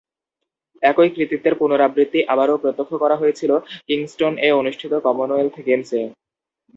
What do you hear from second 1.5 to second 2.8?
পুনরাবৃত্তি আবারও